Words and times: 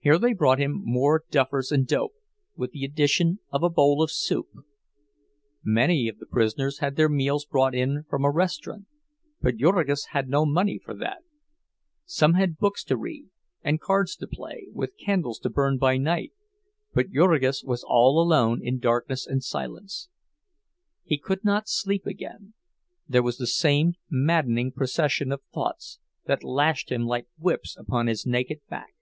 Here 0.00 0.18
they 0.18 0.32
brought 0.32 0.58
him 0.58 0.80
more 0.84 1.24
"duffers 1.30 1.70
and 1.70 1.86
dope," 1.86 2.14
with 2.56 2.70
the 2.70 2.82
addition 2.82 3.40
of 3.52 3.62
a 3.62 3.68
bowl 3.68 4.02
of 4.02 4.10
soup. 4.10 4.46
Many 5.62 6.08
of 6.08 6.16
the 6.18 6.24
prisoners 6.24 6.78
had 6.78 6.96
their 6.96 7.10
meals 7.10 7.44
brought 7.44 7.74
in 7.74 8.04
from 8.08 8.24
a 8.24 8.30
restaurant, 8.30 8.86
but 9.42 9.58
Jurgis 9.58 10.06
had 10.12 10.26
no 10.30 10.46
money 10.46 10.78
for 10.78 10.94
that. 10.94 11.18
Some 12.06 12.32
had 12.32 12.56
books 12.56 12.84
to 12.84 12.96
read 12.96 13.28
and 13.62 13.82
cards 13.82 14.16
to 14.16 14.26
play, 14.26 14.68
with 14.72 14.96
candles 14.96 15.38
to 15.40 15.50
burn 15.50 15.76
by 15.76 15.98
night, 15.98 16.32
but 16.94 17.10
Jurgis 17.10 17.62
was 17.62 17.84
all 17.86 18.18
alone 18.18 18.60
in 18.64 18.78
darkness 18.78 19.26
and 19.26 19.44
silence. 19.44 20.08
He 21.04 21.18
could 21.18 21.44
not 21.44 21.68
sleep 21.68 22.06
again; 22.06 22.54
there 23.06 23.22
was 23.22 23.36
the 23.36 23.46
same 23.46 23.92
maddening 24.08 24.72
procession 24.72 25.30
of 25.32 25.42
thoughts 25.52 25.98
that 26.24 26.42
lashed 26.42 26.90
him 26.90 27.04
like 27.04 27.26
whips 27.38 27.76
upon 27.76 28.06
his 28.06 28.24
naked 28.24 28.62
back. 28.70 28.94